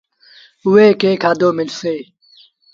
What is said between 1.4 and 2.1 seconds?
ملسي۔